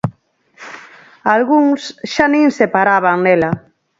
[1.35, 1.81] Algúns
[2.13, 3.51] xa nin se paraban nela.